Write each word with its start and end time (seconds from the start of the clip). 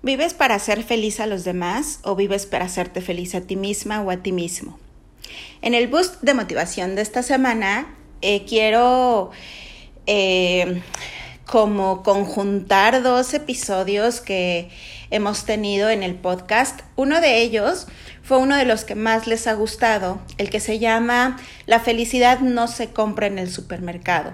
¿Vives 0.00 0.32
para 0.32 0.54
hacer 0.54 0.84
feliz 0.84 1.18
a 1.18 1.26
los 1.26 1.42
demás 1.42 1.98
o 2.04 2.14
vives 2.14 2.46
para 2.46 2.66
hacerte 2.66 3.00
feliz 3.00 3.34
a 3.34 3.40
ti 3.40 3.56
misma 3.56 4.00
o 4.00 4.10
a 4.10 4.18
ti 4.18 4.30
mismo? 4.30 4.78
En 5.60 5.74
el 5.74 5.88
boost 5.88 6.22
de 6.22 6.34
motivación 6.34 6.94
de 6.94 7.02
esta 7.02 7.24
semana 7.24 7.96
eh, 8.22 8.44
quiero 8.44 9.32
eh, 10.06 10.82
como 11.46 12.04
conjuntar 12.04 13.02
dos 13.02 13.34
episodios 13.34 14.20
que 14.20 14.70
hemos 15.10 15.44
tenido 15.44 15.90
en 15.90 16.04
el 16.04 16.14
podcast. 16.14 16.82
Uno 16.94 17.20
de 17.20 17.38
ellos 17.38 17.88
fue 18.22 18.38
uno 18.38 18.56
de 18.56 18.66
los 18.66 18.84
que 18.84 18.94
más 18.94 19.26
les 19.26 19.48
ha 19.48 19.54
gustado, 19.54 20.20
el 20.36 20.48
que 20.48 20.60
se 20.60 20.78
llama 20.78 21.38
La 21.66 21.80
felicidad 21.80 22.38
no 22.38 22.68
se 22.68 22.92
compra 22.92 23.26
en 23.26 23.38
el 23.38 23.50
supermercado. 23.50 24.32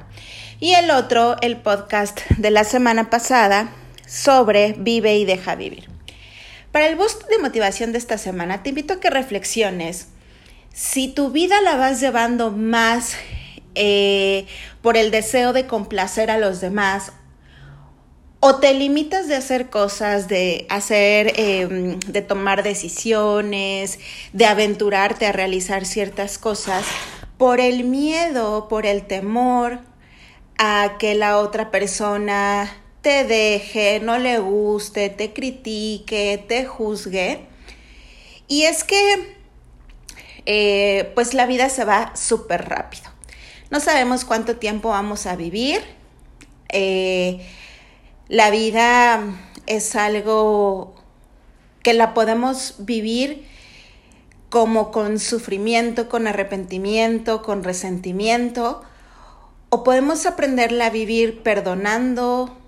Y 0.60 0.74
el 0.74 0.90
otro, 0.90 1.36
el 1.40 1.56
podcast 1.56 2.20
de 2.36 2.50
la 2.50 2.64
semana 2.64 3.08
pasada, 3.08 3.70
sobre 4.06 4.74
Vive 4.78 5.16
y 5.16 5.24
deja 5.24 5.54
vivir. 5.54 5.88
Para 6.72 6.88
el 6.88 6.96
boost 6.96 7.28
de 7.28 7.38
motivación 7.38 7.92
de 7.92 7.98
esta 7.98 8.18
semana, 8.18 8.62
te 8.62 8.70
invito 8.70 8.94
a 8.94 9.00
que 9.00 9.10
reflexiones 9.10 10.08
si 10.72 11.06
tu 11.08 11.30
vida 11.30 11.60
la 11.62 11.76
vas 11.76 12.00
llevando 12.00 12.50
más 12.50 13.16
eh, 13.76 14.46
por 14.82 14.96
el 14.96 15.10
deseo 15.10 15.52
de 15.52 15.66
complacer 15.66 16.30
a 16.30 16.38
los 16.38 16.60
demás 16.60 17.12
o 18.46 18.56
te 18.56 18.74
limitas 18.74 19.26
de 19.26 19.36
hacer 19.36 19.70
cosas, 19.70 20.28
de 20.28 20.66
hacer, 20.68 21.32
em, 21.36 21.98
de 22.00 22.20
tomar 22.20 22.62
decisiones, 22.62 23.98
de 24.32 24.44
aventurarte 24.44 25.26
a 25.26 25.32
realizar 25.32 25.86
ciertas 25.86 26.36
cosas 26.36 26.84
por 27.38 27.58
el 27.58 27.84
miedo, 27.84 28.68
por 28.68 28.84
el 28.84 29.06
temor 29.06 29.80
a 30.58 30.96
que 30.98 31.14
la 31.14 31.38
otra 31.38 31.70
persona 31.70 32.83
te 33.04 33.24
deje, 33.24 34.00
no 34.00 34.16
le 34.16 34.38
guste, 34.38 35.10
te 35.10 35.34
critique, 35.34 36.42
te 36.48 36.64
juzgue. 36.64 37.46
Y 38.48 38.62
es 38.62 38.82
que, 38.82 39.36
eh, 40.46 41.12
pues 41.14 41.34
la 41.34 41.44
vida 41.44 41.68
se 41.68 41.84
va 41.84 42.16
súper 42.16 42.66
rápido. 42.66 43.04
No 43.70 43.78
sabemos 43.80 44.24
cuánto 44.24 44.56
tiempo 44.56 44.88
vamos 44.88 45.26
a 45.26 45.36
vivir. 45.36 45.82
Eh, 46.70 47.46
la 48.28 48.48
vida 48.48 49.22
es 49.66 49.94
algo 49.96 50.94
que 51.82 51.92
la 51.92 52.14
podemos 52.14 52.76
vivir 52.78 53.46
como 54.48 54.90
con 54.90 55.18
sufrimiento, 55.18 56.08
con 56.08 56.26
arrepentimiento, 56.26 57.42
con 57.42 57.64
resentimiento, 57.64 58.82
o 59.68 59.84
podemos 59.84 60.24
aprenderla 60.24 60.86
a 60.86 60.90
vivir 60.90 61.42
perdonando, 61.42 62.63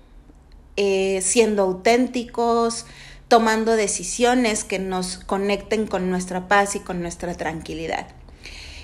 eh, 0.77 1.19
siendo 1.21 1.63
auténticos, 1.63 2.85
tomando 3.27 3.75
decisiones 3.75 4.63
que 4.63 4.79
nos 4.79 5.17
conecten 5.17 5.87
con 5.87 6.09
nuestra 6.09 6.47
paz 6.47 6.75
y 6.75 6.79
con 6.79 7.01
nuestra 7.01 7.35
tranquilidad. 7.35 8.07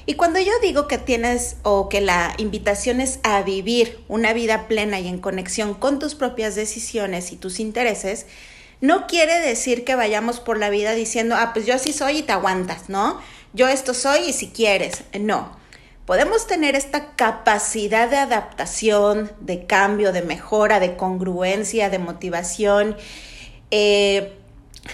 Y 0.05 0.15
cuando 0.15 0.39
yo 0.39 0.51
digo 0.61 0.87
que 0.89 0.97
tienes 0.97 1.55
o 1.63 1.87
que 1.87 2.01
la 2.01 2.33
invitación 2.37 2.99
es 2.99 3.19
a 3.23 3.41
vivir 3.41 4.03
una 4.09 4.33
vida 4.33 4.67
plena 4.67 4.99
y 4.99 5.07
en 5.07 5.19
conexión 5.19 5.73
con 5.73 5.99
tus 5.99 6.15
propias 6.15 6.55
decisiones 6.55 7.31
y 7.31 7.37
tus 7.37 7.61
intereses, 7.61 8.25
no 8.81 9.07
quiere 9.07 9.39
decir 9.39 9.85
que 9.85 9.95
vayamos 9.95 10.41
por 10.41 10.57
la 10.57 10.69
vida 10.69 10.93
diciendo, 10.93 11.35
ah, 11.37 11.51
pues 11.53 11.65
yo 11.65 11.73
así 11.73 11.93
soy 11.93 12.17
y 12.17 12.23
te 12.23 12.33
aguantas, 12.33 12.89
¿no? 12.89 13.21
Yo 13.53 13.69
esto 13.69 13.93
soy 13.93 14.23
y 14.27 14.33
si 14.33 14.49
quieres. 14.49 15.03
No 15.17 15.62
podemos 16.05 16.47
tener 16.47 16.75
esta 16.75 17.15
capacidad 17.15 18.09
de 18.09 18.17
adaptación, 18.17 19.31
de 19.39 19.65
cambio, 19.65 20.11
de 20.11 20.21
mejora, 20.21 20.79
de 20.79 20.95
congruencia, 20.95 21.89
de 21.89 21.99
motivación, 21.99 22.97
eh, 23.71 24.33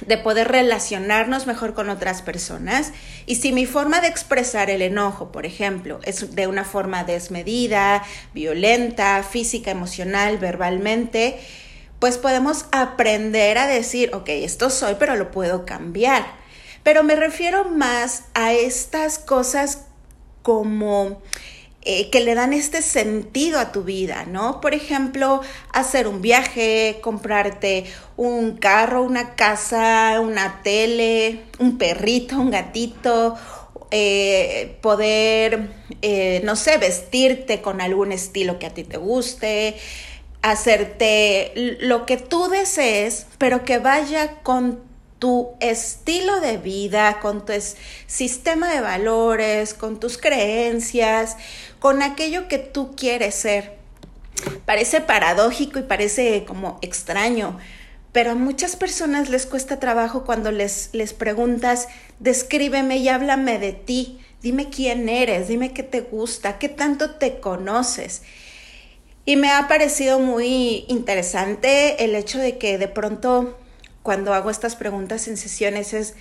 de 0.05 0.17
poder 0.17 0.49
relacionarnos 0.49 1.47
mejor 1.47 1.73
con 1.73 1.89
otras 1.89 2.21
personas. 2.21 2.93
Y 3.25 3.35
si 3.35 3.51
mi 3.51 3.65
forma 3.65 4.01
de 4.01 4.07
expresar 4.07 4.69
el 4.69 4.83
enojo, 4.83 5.31
por 5.31 5.45
ejemplo, 5.45 5.99
es 6.03 6.35
de 6.35 6.47
una 6.47 6.63
forma 6.63 7.03
desmedida, 7.03 8.03
violenta, 8.33 9.23
física, 9.23 9.71
emocional, 9.71 10.37
verbalmente, 10.37 11.39
pues 11.97 12.17
podemos 12.17 12.67
aprender 12.71 13.57
a 13.57 13.67
decir, 13.67 14.11
ok, 14.13 14.29
esto 14.29 14.69
soy, 14.69 14.95
pero 14.99 15.15
lo 15.15 15.31
puedo 15.31 15.65
cambiar. 15.65 16.37
Pero 16.83 17.03
me 17.03 17.15
refiero 17.15 17.65
más 17.65 18.25
a 18.35 18.53
estas 18.53 19.19
cosas 19.19 19.88
como 20.49 21.21
eh, 21.83 22.09
que 22.09 22.21
le 22.21 22.33
dan 22.33 22.53
este 22.53 22.81
sentido 22.81 23.59
a 23.59 23.71
tu 23.71 23.83
vida, 23.83 24.25
¿no? 24.25 24.61
Por 24.61 24.73
ejemplo, 24.73 25.41
hacer 25.71 26.07
un 26.07 26.23
viaje, 26.23 26.97
comprarte 27.01 27.85
un 28.17 28.57
carro, 28.57 29.03
una 29.03 29.35
casa, 29.35 30.19
una 30.19 30.61
tele, 30.63 31.43
un 31.59 31.77
perrito, 31.77 32.39
un 32.39 32.49
gatito, 32.49 33.35
eh, 33.91 34.79
poder, 34.81 35.69
eh, 36.01 36.41
no 36.43 36.55
sé, 36.55 36.79
vestirte 36.79 37.61
con 37.61 37.79
algún 37.79 38.11
estilo 38.11 38.57
que 38.57 38.65
a 38.65 38.73
ti 38.73 38.83
te 38.83 38.97
guste, 38.97 39.75
hacerte 40.41 41.77
lo 41.81 42.07
que 42.07 42.17
tú 42.17 42.49
desees, 42.49 43.27
pero 43.37 43.65
que 43.65 43.77
vaya 43.77 44.41
con 44.41 44.88
tu 45.19 45.49
estilo 45.59 46.39
de 46.39 46.57
vida, 46.57 47.19
con 47.21 47.45
tu 47.45 47.53
sistema 48.07 48.73
de 48.73 48.81
valores, 48.81 49.73
con 49.73 49.99
tus 49.99 50.17
creencias, 50.17 51.37
con 51.79 52.01
aquello 52.01 52.47
que 52.47 52.57
tú 52.57 52.95
quieres 52.95 53.35
ser. 53.35 53.77
Parece 54.65 55.01
paradójico 55.01 55.79
y 55.79 55.83
parece 55.83 56.45
como 56.45 56.79
extraño, 56.81 57.59
pero 58.13 58.31
a 58.31 58.35
muchas 58.35 58.77
personas 58.77 59.29
les 59.29 59.45
cuesta 59.45 59.79
trabajo 59.79 60.23
cuando 60.23 60.51
les, 60.51 60.89
les 60.93 61.13
preguntas, 61.13 61.89
descríbeme 62.19 62.97
y 62.97 63.09
háblame 63.09 63.59
de 63.59 63.73
ti, 63.73 64.19
dime 64.41 64.69
quién 64.69 65.09
eres, 65.09 65.49
dime 65.49 65.73
qué 65.73 65.83
te 65.83 66.01
gusta, 66.01 66.57
qué 66.57 66.69
tanto 66.69 67.11
te 67.11 67.39
conoces. 67.39 68.21
Y 69.25 69.35
me 69.35 69.51
ha 69.51 69.67
parecido 69.67 70.19
muy 70.19 70.85
interesante 70.87 72.03
el 72.03 72.15
hecho 72.15 72.39
de 72.39 72.57
que 72.57 72.77
de 72.77 72.87
pronto 72.87 73.58
cuando 74.09 74.33
hago 74.33 74.49
estas 74.49 74.75
preguntas 74.75 75.27
en 75.27 75.37
sesiones 75.37 75.93
es, 75.93 76.15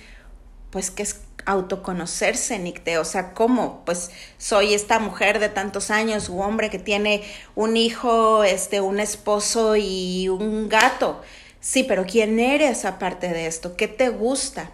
pues, 0.69 0.91
¿qué 0.91 1.01
es 1.01 1.21
autoconocerse, 1.47 2.59
Nicte? 2.59 2.99
O 2.99 3.03
sea, 3.03 3.33
¿cómo? 3.33 3.81
Pues 3.83 4.11
soy 4.37 4.75
esta 4.75 4.99
mujer 4.99 5.39
de 5.39 5.49
tantos 5.49 5.89
años 5.89 6.29
u 6.29 6.39
hombre 6.39 6.69
que 6.69 6.77
tiene 6.77 7.23
un 7.55 7.77
hijo, 7.77 8.43
este, 8.43 8.79
un 8.79 8.99
esposo 8.99 9.75
y 9.75 10.29
un 10.29 10.69
gato. 10.69 11.23
Sí, 11.61 11.83
pero 11.83 12.05
¿quién 12.05 12.39
eres 12.39 12.85
aparte 12.85 13.29
de 13.29 13.47
esto? 13.47 13.75
¿Qué 13.75 13.87
te 13.87 14.09
gusta? 14.09 14.69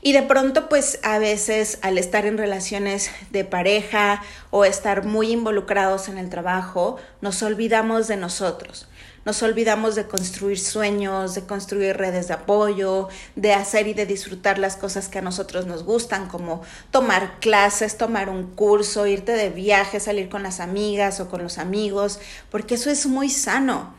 Y 0.00 0.12
de 0.12 0.22
pronto, 0.22 0.68
pues 0.68 0.98
a 1.04 1.20
veces 1.20 1.78
al 1.82 1.98
estar 1.98 2.26
en 2.26 2.36
relaciones 2.36 3.12
de 3.30 3.44
pareja 3.44 4.24
o 4.50 4.64
estar 4.64 5.04
muy 5.04 5.30
involucrados 5.30 6.08
en 6.08 6.18
el 6.18 6.30
trabajo, 6.30 6.96
nos 7.20 7.44
olvidamos 7.44 8.08
de 8.08 8.16
nosotros. 8.16 8.88
Nos 9.24 9.40
olvidamos 9.44 9.94
de 9.94 10.08
construir 10.08 10.58
sueños, 10.58 11.34
de 11.34 11.46
construir 11.46 11.96
redes 11.96 12.26
de 12.26 12.34
apoyo, 12.34 13.08
de 13.36 13.52
hacer 13.52 13.86
y 13.86 13.94
de 13.94 14.04
disfrutar 14.04 14.58
las 14.58 14.76
cosas 14.76 15.08
que 15.08 15.18
a 15.18 15.22
nosotros 15.22 15.64
nos 15.66 15.84
gustan, 15.84 16.26
como 16.26 16.62
tomar 16.90 17.38
clases, 17.38 17.96
tomar 17.96 18.28
un 18.28 18.48
curso, 18.54 19.06
irte 19.06 19.32
de 19.32 19.50
viaje, 19.50 20.00
salir 20.00 20.28
con 20.28 20.42
las 20.42 20.58
amigas 20.58 21.20
o 21.20 21.28
con 21.28 21.40
los 21.40 21.58
amigos, 21.58 22.18
porque 22.50 22.74
eso 22.74 22.90
es 22.90 23.06
muy 23.06 23.30
sano. 23.30 23.94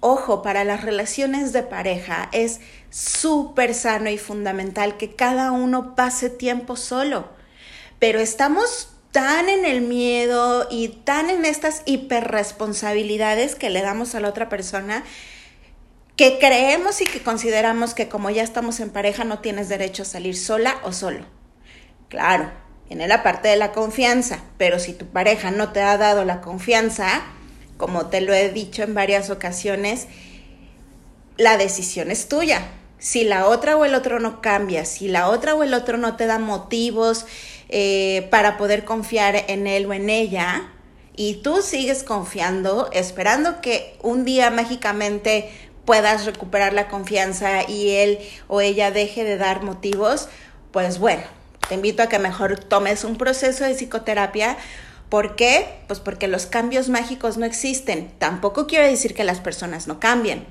Ojo, 0.00 0.42
para 0.42 0.64
las 0.64 0.82
relaciones 0.82 1.52
de 1.52 1.62
pareja 1.62 2.30
es 2.32 2.60
súper 2.88 3.74
sano 3.74 4.08
y 4.08 4.16
fundamental 4.16 4.96
que 4.96 5.14
cada 5.14 5.52
uno 5.52 5.94
pase 5.94 6.30
tiempo 6.30 6.76
solo, 6.76 7.28
pero 7.98 8.18
estamos 8.18 8.93
tan 9.14 9.48
en 9.48 9.64
el 9.64 9.80
miedo 9.80 10.66
y 10.68 10.88
tan 10.88 11.30
en 11.30 11.44
estas 11.44 11.82
hiperresponsabilidades 11.84 13.54
que 13.54 13.70
le 13.70 13.80
damos 13.80 14.16
a 14.16 14.20
la 14.20 14.28
otra 14.28 14.48
persona 14.48 15.04
que 16.16 16.40
creemos 16.40 17.00
y 17.00 17.04
que 17.04 17.22
consideramos 17.22 17.94
que 17.94 18.08
como 18.08 18.30
ya 18.30 18.42
estamos 18.42 18.80
en 18.80 18.90
pareja 18.90 19.22
no 19.22 19.38
tienes 19.38 19.68
derecho 19.68 20.02
a 20.02 20.06
salir 20.06 20.36
sola 20.36 20.80
o 20.82 20.92
solo. 20.92 21.26
Claro, 22.08 22.50
viene 22.88 23.06
la 23.06 23.22
parte 23.22 23.46
de 23.46 23.54
la 23.54 23.70
confianza, 23.70 24.40
pero 24.58 24.80
si 24.80 24.92
tu 24.92 25.06
pareja 25.06 25.52
no 25.52 25.70
te 25.70 25.80
ha 25.80 25.96
dado 25.96 26.24
la 26.24 26.40
confianza, 26.40 27.22
como 27.76 28.06
te 28.06 28.20
lo 28.20 28.34
he 28.34 28.50
dicho 28.50 28.82
en 28.82 28.94
varias 28.94 29.30
ocasiones, 29.30 30.08
la 31.36 31.56
decisión 31.56 32.10
es 32.10 32.28
tuya. 32.28 32.66
Si 32.98 33.22
la 33.22 33.46
otra 33.46 33.76
o 33.76 33.84
el 33.84 33.94
otro 33.94 34.18
no 34.18 34.40
cambia, 34.40 34.84
si 34.84 35.06
la 35.06 35.28
otra 35.28 35.54
o 35.54 35.62
el 35.62 35.72
otro 35.72 35.98
no 35.98 36.16
te 36.16 36.26
da 36.26 36.40
motivos, 36.40 37.26
eh, 37.68 38.28
para 38.30 38.56
poder 38.56 38.84
confiar 38.84 39.44
en 39.48 39.66
él 39.66 39.86
o 39.86 39.92
en 39.92 40.10
ella 40.10 40.70
y 41.16 41.36
tú 41.42 41.62
sigues 41.62 42.02
confiando, 42.02 42.90
esperando 42.92 43.60
que 43.60 43.96
un 44.02 44.24
día 44.24 44.50
mágicamente 44.50 45.50
puedas 45.84 46.24
recuperar 46.24 46.72
la 46.72 46.88
confianza 46.88 47.68
y 47.68 47.90
él 47.90 48.18
o 48.48 48.60
ella 48.60 48.90
deje 48.90 49.24
de 49.24 49.36
dar 49.36 49.62
motivos, 49.62 50.28
pues 50.72 50.98
bueno, 50.98 51.22
te 51.68 51.74
invito 51.74 52.02
a 52.02 52.08
que 52.08 52.18
mejor 52.18 52.58
tomes 52.58 53.04
un 53.04 53.16
proceso 53.16 53.64
de 53.64 53.74
psicoterapia. 53.74 54.56
¿Por 55.08 55.36
qué? 55.36 55.66
Pues 55.86 56.00
porque 56.00 56.26
los 56.26 56.46
cambios 56.46 56.88
mágicos 56.88 57.36
no 57.36 57.46
existen. 57.46 58.10
Tampoco 58.18 58.66
quiere 58.66 58.88
decir 58.88 59.14
que 59.14 59.22
las 59.22 59.40
personas 59.40 59.86
no 59.86 60.00
cambien, 60.00 60.46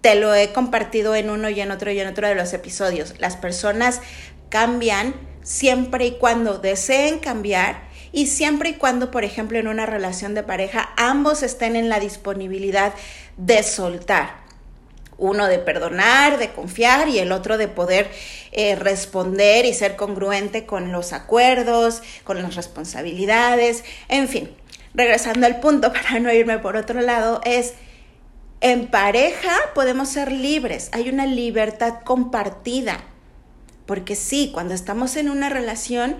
te 0.00 0.14
lo 0.16 0.34
he 0.34 0.52
compartido 0.52 1.14
en 1.14 1.30
uno 1.30 1.48
y 1.48 1.60
en 1.60 1.70
otro 1.70 1.92
y 1.92 2.00
en 2.00 2.08
otro 2.08 2.26
de 2.26 2.34
los 2.34 2.52
episodios. 2.52 3.14
Las 3.18 3.36
personas 3.36 4.00
cambian 4.48 5.14
siempre 5.48 6.04
y 6.04 6.10
cuando 6.18 6.58
deseen 6.58 7.20
cambiar 7.20 7.88
y 8.12 8.26
siempre 8.26 8.68
y 8.68 8.74
cuando, 8.74 9.10
por 9.10 9.24
ejemplo, 9.24 9.58
en 9.58 9.66
una 9.66 9.86
relación 9.86 10.34
de 10.34 10.42
pareja, 10.42 10.90
ambos 10.98 11.42
estén 11.42 11.74
en 11.74 11.88
la 11.88 12.00
disponibilidad 12.00 12.92
de 13.38 13.62
soltar. 13.62 14.46
Uno 15.16 15.46
de 15.46 15.58
perdonar, 15.58 16.36
de 16.36 16.50
confiar 16.50 17.08
y 17.08 17.18
el 17.18 17.32
otro 17.32 17.56
de 17.56 17.66
poder 17.66 18.10
eh, 18.52 18.76
responder 18.76 19.64
y 19.64 19.72
ser 19.72 19.96
congruente 19.96 20.66
con 20.66 20.92
los 20.92 21.14
acuerdos, 21.14 22.02
con 22.24 22.42
las 22.42 22.54
responsabilidades, 22.54 23.84
en 24.08 24.28
fin. 24.28 24.50
Regresando 24.92 25.46
al 25.46 25.60
punto 25.60 25.92
para 25.94 26.20
no 26.20 26.30
irme 26.30 26.58
por 26.58 26.76
otro 26.76 27.00
lado, 27.00 27.40
es 27.46 27.72
en 28.60 28.88
pareja 28.88 29.52
podemos 29.74 30.10
ser 30.10 30.30
libres, 30.30 30.90
hay 30.92 31.08
una 31.08 31.24
libertad 31.24 32.00
compartida. 32.04 33.02
Porque 33.88 34.16
sí, 34.16 34.50
cuando 34.52 34.74
estamos 34.74 35.16
en 35.16 35.30
una 35.30 35.48
relación, 35.48 36.18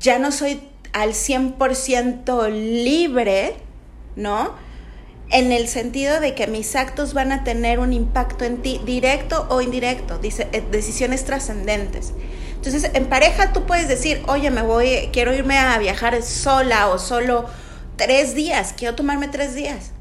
ya 0.00 0.18
no 0.18 0.32
soy 0.32 0.60
al 0.92 1.10
100% 1.10 2.50
libre, 2.50 3.54
¿no? 4.16 4.52
En 5.30 5.52
el 5.52 5.68
sentido 5.68 6.18
de 6.18 6.34
que 6.34 6.48
mis 6.48 6.74
actos 6.74 7.14
van 7.14 7.30
a 7.30 7.44
tener 7.44 7.78
un 7.78 7.92
impacto 7.92 8.44
en 8.44 8.62
ti, 8.62 8.80
directo 8.84 9.46
o 9.48 9.60
indirecto, 9.60 10.18
dice, 10.18 10.48
eh, 10.50 10.60
decisiones 10.68 11.24
trascendentes. 11.24 12.14
Entonces, 12.56 12.90
en 12.94 13.06
pareja 13.06 13.52
tú 13.52 13.64
puedes 13.64 13.86
decir, 13.86 14.24
oye, 14.26 14.50
me 14.50 14.62
voy, 14.62 15.10
quiero 15.12 15.32
irme 15.32 15.56
a 15.58 15.78
viajar 15.78 16.20
sola 16.24 16.88
o 16.88 16.98
solo 16.98 17.46
tres 17.94 18.34
días, 18.34 18.74
quiero 18.76 18.96
tomarme 18.96 19.28
tres 19.28 19.54
días. 19.54 19.92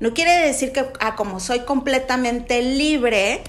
No 0.00 0.12
quiere 0.12 0.32
decir 0.32 0.72
que 0.72 0.84
ah, 1.00 1.16
como 1.16 1.40
soy 1.40 1.60
completamente 1.60 2.60
libre, 2.60 3.42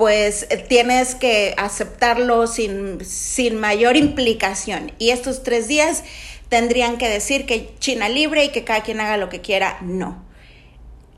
pues 0.00 0.46
eh, 0.48 0.56
tienes 0.56 1.14
que 1.14 1.52
aceptarlo 1.58 2.46
sin, 2.46 3.04
sin 3.04 3.60
mayor 3.60 3.98
implicación. 3.98 4.92
Y 4.98 5.10
estos 5.10 5.42
tres 5.42 5.68
días 5.68 6.04
tendrían 6.48 6.96
que 6.96 7.10
decir 7.10 7.44
que 7.44 7.74
China 7.80 8.08
libre 8.08 8.46
y 8.46 8.48
que 8.48 8.64
cada 8.64 8.82
quien 8.82 8.98
haga 8.98 9.18
lo 9.18 9.28
que 9.28 9.42
quiera. 9.42 9.76
No. 9.82 10.24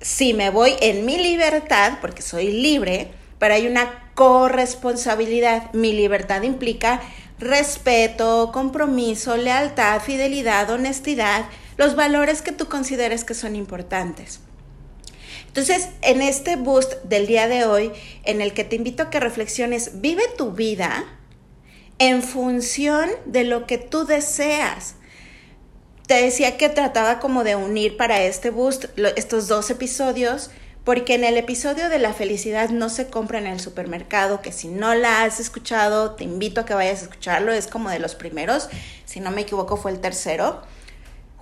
Si 0.01 0.35
me 0.35 0.51
voy 0.51 0.75
en 0.81 1.07
mi 1.07 1.17
libertad, 1.17 1.99
porque 2.01 2.23
soy 2.23 2.51
libre, 2.51 3.13
pero 3.39 3.55
hay 3.55 3.69
una 3.69 4.11
corresponsabilidad. 4.15 5.73
Mi 5.73 5.93
libertad 5.93 6.43
implica 6.43 7.03
respeto, 7.39 8.51
compromiso, 8.53 9.37
lealtad, 9.37 10.03
fidelidad, 10.03 10.69
honestidad, 10.71 11.45
los 11.77 11.95
valores 11.95 12.43
que 12.43 12.51
tú 12.51 12.67
consideres 12.67 13.23
que 13.23 13.35
son 13.35 13.55
importantes. 13.55 14.41
Entonces, 15.53 15.91
en 16.01 16.23
este 16.23 16.57
boost 16.57 16.95
del 17.05 17.27
día 17.27 17.47
de 17.47 17.67
hoy, 17.67 17.93
en 18.25 18.41
el 18.41 18.55
que 18.55 18.65
te 18.65 18.75
invito 18.75 19.03
a 19.03 19.11
que 19.11 19.21
reflexiones, 19.21 20.01
vive 20.01 20.23
tu 20.39 20.53
vida 20.53 21.05
en 21.99 22.23
función 22.23 23.11
de 23.27 23.45
lo 23.45 23.67
que 23.67 23.77
tú 23.77 24.07
deseas. 24.07 24.95
Te 26.07 26.15
decía 26.15 26.57
que 26.57 26.71
trataba 26.71 27.19
como 27.19 27.45
de 27.45 27.55
unir 27.55 27.99
para 27.99 28.23
este 28.23 28.49
boost 28.49 28.87
estos 29.15 29.47
dos 29.47 29.69
episodios, 29.69 30.51
porque 30.85 31.17
en 31.17 31.23
el 31.23 31.37
episodio 31.37 31.91
de 31.91 31.99
la 31.99 32.15
felicidad 32.15 32.71
no 32.71 32.89
se 32.89 33.09
compra 33.09 33.39
en 33.39 33.47
el 33.47 33.61
supermercado, 33.61 34.41
que 34.41 34.53
si 34.53 34.69
no 34.69 34.95
la 34.95 35.23
has 35.23 35.39
escuchado, 35.39 36.13
te 36.13 36.25
invito 36.25 36.63
a 36.63 36.65
que 36.65 36.73
vayas 36.73 37.01
a 37.01 37.05
escucharlo, 37.05 37.53
es 37.53 37.67
como 37.67 37.91
de 37.91 37.99
los 37.99 38.15
primeros, 38.15 38.71
si 39.05 39.21
no 39.21 39.31
me 39.31 39.43
equivoco 39.43 39.77
fue 39.77 39.91
el 39.91 40.01
tercero 40.01 40.63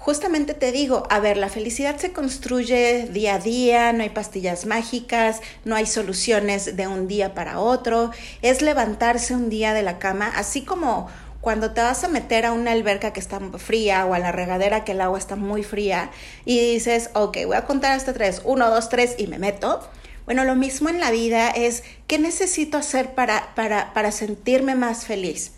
justamente 0.01 0.55
te 0.55 0.73
digo, 0.73 1.07
a 1.11 1.21
ver, 1.21 1.37
la 1.37 1.51
felicidad 1.51 1.99
se 1.99 2.13
construye 2.13 3.07
día 3.13 3.35
a 3.35 3.39
día, 3.39 3.93
no 3.93 4.03
hay 4.03 4.09
pastillas 4.09 4.65
mágicas, 4.65 5.41
no 5.67 5.77
hay 5.77 5.85
soluciones 5.85 6.75
de 6.75 6.87
un 6.87 7.07
día 7.07 7.35
para 7.35 7.61
otro, 7.61 8.11
es 8.41 8.63
levantarse 8.63 9.35
un 9.35 9.51
día 9.51 9.75
de 9.75 9.83
la 9.83 9.99
cama, 9.99 10.33
así 10.35 10.63
como 10.63 11.09
cuando 11.43 11.73
te 11.73 11.83
vas 11.83 12.03
a 12.03 12.09
meter 12.09 12.47
a 12.47 12.53
una 12.53 12.73
alberca 12.73 13.13
que 13.13 13.21
está 13.21 13.41
fría 13.59 14.07
o 14.07 14.15
a 14.15 14.19
la 14.19 14.33
regadera 14.33 14.85
que 14.85 14.93
el 14.93 15.03
agua 15.03 15.19
está 15.19 15.37
muy 15.37 15.63
fría 15.63 16.11
y 16.47 16.59
dices, 16.73 17.11
ok, 17.13 17.37
voy 17.47 17.57
a 17.57 17.67
contar 17.67 17.93
hasta 17.93 18.15
tres, 18.15 18.41
uno, 18.45 18.71
dos, 18.71 18.89
tres 18.89 19.17
y 19.19 19.27
me 19.27 19.39
meto. 19.39 19.87
Bueno, 20.25 20.45
lo 20.45 20.55
mismo 20.55 20.89
en 20.89 21.01
la 21.01 21.11
vida 21.11 21.51
es, 21.51 21.83
¿qué 22.07 22.19
necesito 22.19 22.79
hacer 22.79 23.15
para, 23.15 23.55
para, 23.55 23.93
para 23.93 24.13
sentirme 24.13 24.75
más 24.75 25.05
feliz? 25.05 25.53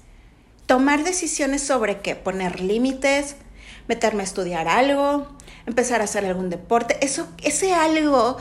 Tomar 0.66 1.04
decisiones 1.04 1.62
sobre 1.62 2.00
qué, 2.00 2.16
poner 2.16 2.60
límites, 2.60 3.36
meterme 3.88 4.22
a 4.22 4.24
estudiar 4.24 4.68
algo, 4.68 5.26
empezar 5.66 6.00
a 6.00 6.04
hacer 6.04 6.24
algún 6.24 6.50
deporte. 6.50 6.96
Eso, 7.00 7.28
ese 7.42 7.74
algo, 7.74 8.36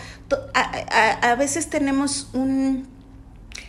a, 0.53 1.35
veces 1.35 1.69
tenemos 1.69 2.29
un, 2.33 2.87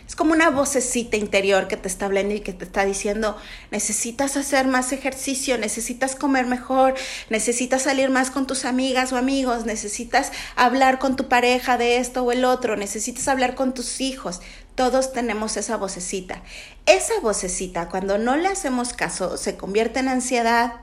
es 0.07 0.15
como 0.15 0.33
una 0.33 0.49
vocecita 0.49 1.17
interior 1.17 1.67
que 1.67 1.77
te 1.77 1.87
está 1.87 2.05
hablando 2.05 2.33
y 2.35 2.41
que 2.41 2.53
te 2.53 2.65
está 2.65 2.85
diciendo, 2.85 3.37
necesitas 3.71 4.37
hacer 4.37 4.67
más 4.67 4.91
ejercicio, 4.91 5.57
necesitas 5.57 6.15
comer 6.15 6.45
mejor, 6.45 6.93
necesitas 7.29 7.83
salir 7.83 8.09
más 8.09 8.31
con 8.31 8.47
tus 8.47 8.65
amigas 8.65 9.11
o 9.11 9.17
amigos, 9.17 9.65
necesitas 9.65 10.31
hablar 10.55 10.99
con 10.99 11.15
tu 11.15 11.27
pareja 11.27 11.77
de 11.77 11.97
esto 11.97 12.23
o 12.23 12.31
el 12.31 12.45
otro, 12.45 12.75
necesitas 12.75 13.27
hablar 13.27 13.55
con 13.55 13.73
tus 13.73 14.01
hijos. 14.01 14.41
Todos 14.75 15.13
tenemos 15.13 15.55
esa 15.55 15.77
vocecita. 15.77 16.41
Esa 16.87 17.19
vocecita, 17.21 17.89
cuando 17.89 18.17
no 18.17 18.35
le 18.35 18.47
hacemos 18.47 18.93
caso, 18.93 19.37
se 19.37 19.55
convierte 19.55 19.99
en 19.99 20.09
ansiedad, 20.09 20.73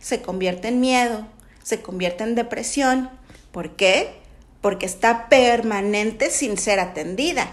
se 0.00 0.22
convierte 0.22 0.68
en 0.68 0.80
miedo, 0.80 1.26
se 1.62 1.82
convierte 1.82 2.24
en 2.24 2.34
depresión. 2.34 3.10
¿Por 3.52 3.76
qué? 3.76 4.20
Porque 4.60 4.86
está 4.86 5.28
permanente 5.28 6.30
sin 6.30 6.58
ser 6.58 6.80
atendida. 6.80 7.52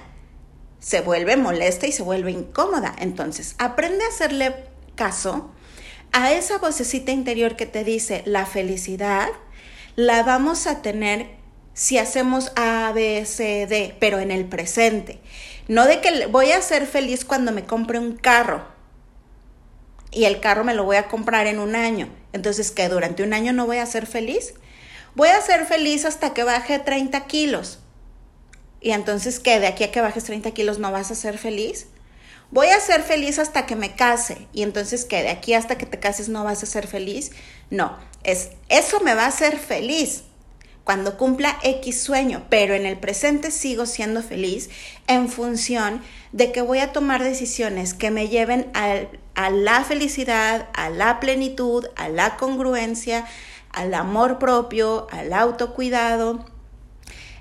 Se 0.80 1.01
vuelve 1.01 1.38
molesta 1.38 1.88
y 1.88 1.92
se 1.92 2.04
vuelve 2.04 2.31
incómoda. 2.31 2.94
Entonces, 3.00 3.56
aprende 3.57 4.04
a 4.04 4.10
hacerle 4.10 4.54
caso 4.95 5.51
a 6.12 6.31
esa 6.31 6.60
vocecita 6.60 7.12
interior 7.12 7.56
que 7.56 7.66
te 7.66 7.84
dice 7.84 8.22
la 8.25 8.45
felicidad 8.45 9.30
la 9.95 10.24
vamos 10.24 10.68
a 10.68 10.81
tener 10.81 11.28
si 11.74 11.98
hacemos 11.98 12.51
A, 12.56 12.92
B, 12.94 13.25
C, 13.25 13.68
D, 13.68 13.95
pero 14.00 14.19
en 14.19 14.31
el 14.31 14.45
presente. 14.45 15.19
No 15.68 15.86
de 15.86 16.01
que 16.01 16.28
voy 16.28 16.51
a 16.51 16.62
ser 16.62 16.86
feliz 16.86 17.25
cuando 17.25 17.51
me 17.51 17.66
compre 17.66 18.00
un 18.00 18.16
carro 18.16 18.72
y 20.13 20.25
el 20.25 20.39
carro 20.39 20.63
me 20.63 20.74
lo 20.74 20.83
voy 20.83 20.98
a 20.98 21.07
comprar 21.07 21.48
en 21.48 21.60
un 21.60 21.75
año. 21.75 22.10
Entonces, 22.33 22.71
¿qué? 22.71 22.89
¿Durante 22.89 23.24
un 23.24 23.33
año 23.33 23.54
no 23.54 23.65
voy 23.65 23.77
a 23.77 23.86
ser 23.86 24.06
feliz? 24.06 24.54
Voy 25.15 25.30
a 25.30 25.42
ser 25.42 25.65
feliz 25.65 26.06
hasta 26.06 26.33
que 26.33 26.44
baje 26.44 26.80
30 26.80 27.25
kilos. 27.27 27.80
Y 28.81 28.92
entonces, 28.92 29.39
¿qué? 29.39 29.60
¿De 29.60 29.68
aquí 29.68 29.83
a 29.83 29.92
que 29.92 30.01
bajes 30.01 30.24
30 30.25 30.52
kilos 30.52 30.80
no 30.80 30.92
vas 30.92 31.11
a 31.11 31.16
ser 31.16 31.37
feliz? 31.37 31.87
Voy 32.52 32.68
a 32.68 32.80
ser 32.80 33.02
feliz 33.02 33.40
hasta 33.40 33.66
que 33.66 33.76
me 33.76 33.95
case. 33.95 34.47
Y 34.54 34.64
entonces, 34.64 35.06
¿qué? 35.06 35.23
¿De 35.23 35.30
aquí 35.30 35.54
hasta 35.54 35.78
que 35.78 35.85
te 35.85 35.99
cases 35.99 36.30
no 36.30 36.44
vas 36.44 36.64
a 36.64 36.66
ser 36.66 36.87
feliz? 36.87 37.31
No, 37.69 37.97
es 38.23 38.49
eso 38.69 38.99
me 38.99 39.16
va 39.16 39.23
a 39.23 39.28
hacer 39.28 39.57
feliz 39.57 40.23
cuando 40.83 41.18
cumpla 41.18 41.57
X 41.63 42.02
sueño, 42.02 42.44
pero 42.49 42.73
en 42.73 42.85
el 42.85 42.97
presente 42.97 43.52
sigo 43.52 43.85
siendo 43.85 44.21
feliz 44.21 44.69
en 45.07 45.30
función 45.30 46.02
de 46.31 46.52
que 46.52 46.61
voy 46.61 46.80
a 46.80 46.92
tomar 46.92 47.23
decisiones 47.23 47.94
que 47.94 48.11
me 48.11 48.28
lleven 48.28 48.69
a 48.73 49.49
la 49.49 49.83
felicidad, 49.83 50.69
a 50.73 50.90
la 50.90 51.19
plenitud, 51.19 51.85
a 51.95 52.09
la 52.09 52.35
congruencia, 52.37 53.25
al 53.71 53.94
amor 53.94 54.40
propio, 54.40 55.07
al 55.11 55.33
autocuidado 55.33 56.45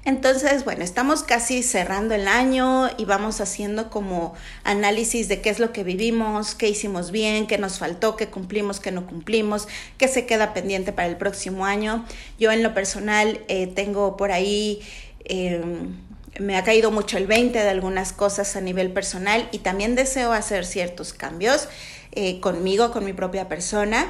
entonces, 0.04 0.64
bueno, 0.64 0.82
estamos 0.82 1.22
casi 1.22 1.62
cerrando 1.62 2.14
el 2.14 2.26
año 2.26 2.90
y 2.98 3.04
vamos 3.04 3.40
haciendo 3.40 3.88
como 3.88 4.34
análisis 4.64 5.28
de 5.28 5.40
qué 5.40 5.50
es 5.50 5.60
lo 5.60 5.72
que 5.72 5.84
vivimos, 5.84 6.56
qué 6.56 6.68
hicimos 6.68 7.12
bien, 7.12 7.46
qué 7.46 7.56
nos 7.56 7.78
faltó, 7.78 8.16
qué 8.16 8.26
cumplimos, 8.26 8.80
qué 8.80 8.90
no 8.90 9.06
cumplimos, 9.06 9.68
qué 9.98 10.08
se 10.08 10.26
queda 10.26 10.54
pendiente 10.54 10.92
para 10.92 11.06
el 11.06 11.16
próximo 11.16 11.66
año. 11.66 12.04
Yo 12.36 12.50
en 12.50 12.64
lo 12.64 12.74
personal 12.74 13.40
eh, 13.48 13.66
tengo 13.68 14.16
por 14.16 14.32
ahí... 14.32 14.80
Em, 15.24 15.96
me 16.40 16.56
ha 16.56 16.64
caído 16.64 16.90
mucho 16.90 17.18
el 17.18 17.26
20 17.26 17.58
de 17.58 17.68
algunas 17.68 18.14
cosas 18.14 18.56
a 18.56 18.62
nivel 18.62 18.90
personal 18.90 19.50
y 19.52 19.58
también 19.58 19.94
deseo 19.94 20.32
hacer 20.32 20.64
ciertos 20.64 21.12
cambios 21.12 21.68
eh, 22.12 22.40
conmigo, 22.40 22.90
con 22.90 23.04
mi 23.04 23.12
propia 23.12 23.48
persona. 23.48 24.06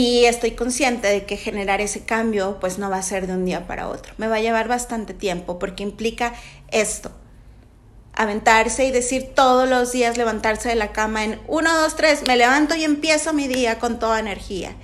Y 0.00 0.26
estoy 0.26 0.52
consciente 0.52 1.08
de 1.08 1.26
que 1.26 1.36
generar 1.36 1.80
ese 1.80 2.04
cambio 2.04 2.58
pues 2.60 2.78
no 2.78 2.88
va 2.88 2.98
a 2.98 3.02
ser 3.02 3.26
de 3.26 3.32
un 3.32 3.44
día 3.44 3.66
para 3.66 3.88
otro. 3.88 4.14
Me 4.16 4.28
va 4.28 4.36
a 4.36 4.40
llevar 4.40 4.68
bastante 4.68 5.12
tiempo 5.12 5.58
porque 5.58 5.82
implica 5.82 6.34
esto. 6.70 7.10
Aventarse 8.12 8.84
y 8.84 8.92
decir 8.92 9.30
todos 9.34 9.68
los 9.68 9.90
días 9.90 10.16
levantarse 10.16 10.68
de 10.68 10.76
la 10.76 10.92
cama 10.92 11.24
en 11.24 11.40
1, 11.48 11.80
2, 11.80 11.96
3, 11.96 12.22
me 12.28 12.36
levanto 12.36 12.76
y 12.76 12.84
empiezo 12.84 13.32
mi 13.32 13.48
día 13.48 13.80
con 13.80 13.98
toda 13.98 14.20
energía. 14.20 14.76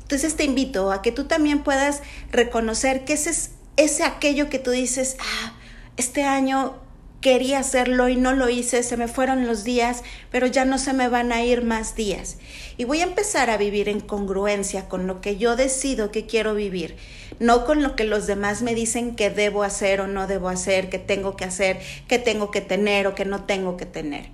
Entonces 0.00 0.34
te 0.34 0.44
invito 0.44 0.92
a 0.92 1.02
que 1.02 1.12
tú 1.12 1.24
también 1.24 1.62
puedas 1.62 2.00
reconocer 2.30 3.04
que 3.04 3.12
ese 3.12 3.28
es 3.28 3.50
ese 3.76 4.02
aquello 4.02 4.48
que 4.48 4.58
tú 4.58 4.70
dices, 4.70 5.18
ah, 5.20 5.52
este 5.98 6.24
año 6.24 6.74
quería 7.20 7.58
hacerlo 7.58 8.08
y 8.08 8.16
no 8.16 8.32
lo 8.32 8.48
hice, 8.48 8.82
se 8.82 8.96
me 8.96 9.08
fueron 9.08 9.46
los 9.46 9.64
días, 9.64 10.02
pero 10.30 10.46
ya 10.46 10.64
no 10.64 10.78
se 10.78 10.92
me 10.92 11.08
van 11.08 11.32
a 11.32 11.42
ir 11.42 11.64
más 11.64 11.96
días. 11.96 12.38
Y 12.76 12.84
voy 12.84 13.00
a 13.00 13.04
empezar 13.04 13.50
a 13.50 13.56
vivir 13.56 13.88
en 13.88 14.00
congruencia 14.00 14.88
con 14.88 15.06
lo 15.06 15.20
que 15.20 15.36
yo 15.36 15.56
decido 15.56 16.10
que 16.10 16.26
quiero 16.26 16.54
vivir. 16.54 16.96
no 17.40 17.64
con 17.64 17.82
lo 17.82 17.94
que 17.94 18.02
los 18.02 18.26
demás 18.26 18.62
me 18.62 18.74
dicen 18.74 19.14
que 19.14 19.30
debo 19.30 19.62
hacer 19.62 20.00
o 20.00 20.08
no 20.08 20.26
debo 20.26 20.48
hacer, 20.48 20.88
que 20.88 20.98
tengo 20.98 21.36
que 21.36 21.44
hacer, 21.44 21.78
que 22.08 22.18
tengo 22.18 22.50
que 22.50 22.60
tener 22.60 23.06
o 23.06 23.14
que 23.14 23.24
no 23.24 23.44
tengo 23.44 23.76
que 23.76 23.86
tener. 23.86 24.30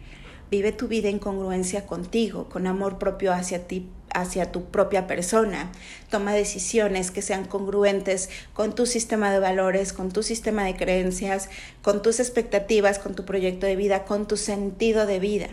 Vive 0.50 0.72
tu 0.72 0.88
vida 0.88 1.08
en 1.10 1.18
congruencia 1.18 1.84
contigo, 1.84 2.48
con 2.48 2.66
amor 2.66 2.98
propio 2.98 3.32
hacia 3.32 3.66
ti, 3.66 3.90
hacia 4.14 4.50
tu 4.50 4.64
propia 4.64 5.06
persona. 5.06 5.70
Toma 6.08 6.32
decisiones 6.32 7.10
que 7.10 7.20
sean 7.20 7.44
congruentes 7.44 8.30
con 8.54 8.74
tu 8.74 8.86
sistema 8.86 9.30
de 9.30 9.40
valores, 9.40 9.92
con 9.92 10.10
tu 10.10 10.22
sistema 10.22 10.64
de 10.64 10.76
creencias, 10.76 11.50
con 11.82 12.00
tus 12.00 12.20
expectativas, 12.20 12.98
con 12.98 13.14
tu 13.14 13.24
proyecto 13.24 13.66
de 13.66 13.76
vida, 13.76 14.04
con 14.04 14.26
tu 14.26 14.36
sentido 14.36 15.06
de 15.06 15.18
vida. 15.18 15.48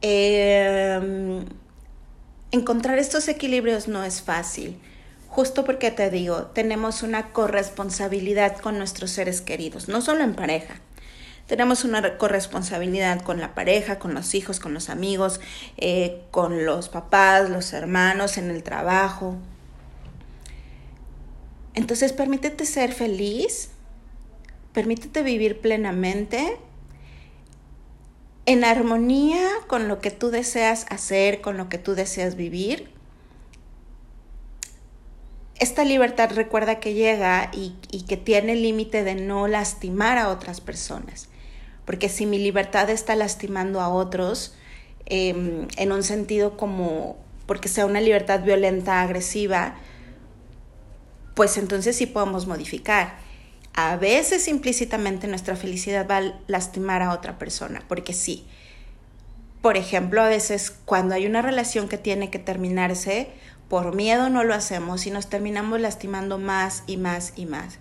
Em, 0.00 1.44
encontrar 2.50 2.98
estos 2.98 3.28
equilibrios 3.28 3.88
no 3.88 4.02
es 4.04 4.22
fácil, 4.22 4.80
justo 5.28 5.64
porque 5.64 5.90
te 5.90 6.10
digo, 6.10 6.46
tenemos 6.54 7.02
una 7.02 7.30
corresponsabilidad 7.32 8.58
con 8.58 8.78
nuestros 8.78 9.10
seres 9.10 9.40
queridos, 9.40 9.88
no 9.88 10.00
solo 10.00 10.24
en 10.24 10.34
pareja, 10.34 10.80
tenemos 11.46 11.84
una 11.84 12.18
corresponsabilidad 12.18 13.22
con 13.22 13.40
la 13.40 13.54
pareja, 13.54 13.98
con 13.98 14.14
los 14.14 14.34
hijos, 14.34 14.60
con 14.60 14.74
los 14.74 14.88
amigos, 14.88 15.40
eh, 15.76 16.22
con 16.30 16.64
los 16.64 16.88
papás, 16.88 17.50
los 17.50 17.72
hermanos, 17.72 18.38
en 18.38 18.50
el 18.50 18.62
trabajo. 18.62 19.36
Entonces 21.74 22.12
permítete 22.12 22.64
ser 22.64 22.92
feliz, 22.92 23.70
permítete 24.72 25.22
vivir 25.22 25.60
plenamente 25.60 26.56
en 28.46 28.64
armonía 28.64 29.48
con 29.66 29.88
lo 29.88 30.00
que 30.00 30.10
tú 30.10 30.30
deseas 30.30 30.86
hacer, 30.90 31.40
con 31.40 31.56
lo 31.56 31.68
que 31.68 31.78
tú 31.78 31.94
deseas 31.94 32.36
vivir. 32.36 32.90
Esta 35.56 35.84
libertad 35.84 36.30
recuerda 36.34 36.80
que 36.80 36.94
llega 36.94 37.50
y, 37.52 37.74
y 37.90 38.02
que 38.02 38.16
tiene 38.16 38.54
el 38.54 38.62
límite 38.62 39.04
de 39.04 39.14
no 39.14 39.46
lastimar 39.48 40.18
a 40.18 40.28
otras 40.28 40.60
personas 40.60 41.28
porque 41.84 42.08
si 42.08 42.26
mi 42.26 42.38
libertad 42.38 42.90
está 42.90 43.16
lastimando 43.16 43.80
a 43.80 43.88
otros, 43.88 44.54
em, 45.06 45.68
en 45.76 45.92
un 45.92 46.02
sentido 46.02 46.56
como 46.56 47.16
porque 47.46 47.68
sea 47.68 47.86
una 47.86 48.00
libertad 48.00 48.42
violenta, 48.42 49.02
agresiva, 49.02 49.74
pues 51.34 51.58
entonces 51.58 51.96
sí 51.96 52.06
podemos 52.06 52.46
modificar. 52.46 53.14
A 53.74 53.96
veces 53.96 54.48
implícitamente 54.48 55.26
nuestra 55.26 55.56
felicidad 55.56 56.06
va 56.08 56.18
a 56.18 56.34
lastimar 56.46 57.02
a 57.02 57.12
otra 57.12 57.38
persona, 57.38 57.82
porque 57.88 58.12
sí. 58.12 58.46
Por 59.60 59.76
ejemplo, 59.76 60.22
a 60.22 60.28
veces 60.28 60.70
cuando 60.84 61.14
hay 61.14 61.26
una 61.26 61.42
relación 61.42 61.88
que 61.88 61.98
tiene 61.98 62.30
que 62.30 62.38
terminarse, 62.38 63.28
por 63.68 63.94
miedo 63.94 64.28
no 64.28 64.44
lo 64.44 64.54
hacemos 64.54 65.06
y 65.06 65.10
nos 65.10 65.28
terminamos 65.28 65.80
lastimando 65.80 66.38
más 66.38 66.84
y 66.86 66.96
más 66.96 67.32
y 67.36 67.46
más. 67.46 67.78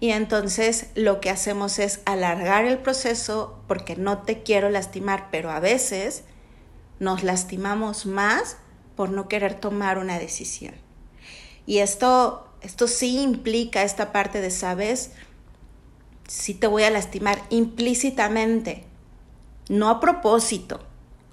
Y 0.00 0.10
entonces 0.10 0.86
lo 0.94 1.20
que 1.20 1.30
hacemos 1.30 1.78
es 1.78 2.00
alargar 2.04 2.64
el 2.64 2.78
proceso 2.78 3.58
porque 3.66 3.96
no 3.96 4.18
te 4.18 4.42
quiero 4.42 4.70
lastimar, 4.70 5.28
pero 5.30 5.50
a 5.50 5.58
veces 5.58 6.22
nos 7.00 7.24
lastimamos 7.24 8.06
más 8.06 8.56
por 8.96 9.10
no 9.10 9.28
querer 9.28 9.54
tomar 9.54 9.98
una 9.98 10.18
decisión. 10.18 10.74
Y 11.66 11.78
esto, 11.78 12.48
esto 12.60 12.86
sí 12.86 13.20
implica 13.20 13.82
esta 13.82 14.12
parte 14.12 14.40
de, 14.40 14.50
¿sabes? 14.50 15.12
Sí 16.28 16.54
te 16.54 16.66
voy 16.66 16.84
a 16.84 16.90
lastimar 16.90 17.42
implícitamente, 17.50 18.84
no 19.68 19.88
a 19.88 20.00
propósito, 20.00 20.80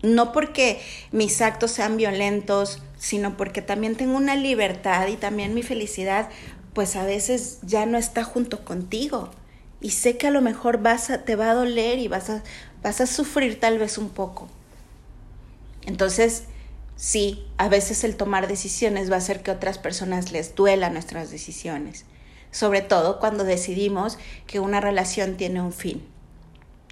no 0.01 0.31
porque 0.31 0.81
mis 1.12 1.41
actos 1.41 1.72
sean 1.72 1.98
violentos, 1.98 2.81
sino 2.98 3.38
porque 3.38 3.62
también 3.62 3.95
tengo 3.95 4.15
una 4.15 4.36
libertad 4.36 5.07
y 5.07 5.15
también 5.15 5.53
mi 5.53 5.63
felicidad 5.63 6.29
pues 6.75 6.98
a 6.98 7.05
veces 7.05 7.60
ya 7.63 7.88
no 7.88 7.98
está 7.98 8.24
junto 8.24 8.63
contigo. 8.63 9.32
Y 9.82 9.91
sé 9.91 10.17
que 10.17 10.27
a 10.27 10.32
lo 10.32 10.41
mejor 10.41 10.79
vas 10.82 11.10
a, 11.10 11.24
te 11.24 11.36
va 11.36 11.50
a 11.50 11.53
doler 11.55 12.00
y 12.00 12.10
vas 12.10 12.29
a, 12.29 12.44
vas 12.84 13.01
a 13.01 13.08
sufrir 13.08 13.60
tal 13.60 13.79
vez 13.79 13.98
un 13.98 14.10
poco. 14.10 14.50
Entonces, 15.86 16.44
sí, 16.98 17.48
a 17.58 17.70
veces 17.70 18.03
el 18.03 18.17
tomar 18.17 18.48
decisiones 18.48 19.10
va 19.10 19.15
a 19.15 19.20
hacer 19.20 19.41
que 19.41 19.51
otras 19.51 19.77
personas 19.77 20.32
les 20.34 20.53
duela 20.53 20.89
nuestras 20.89 21.32
decisiones. 21.32 22.05
Sobre 22.51 22.82
todo 22.82 23.20
cuando 23.20 23.46
decidimos 23.46 24.17
que 24.46 24.60
una 24.60 24.82
relación 24.82 25.38
tiene 25.38 25.62
un 25.62 25.74
fin. 25.74 26.05